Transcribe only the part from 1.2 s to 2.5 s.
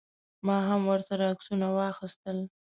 عکسونه واخیستل.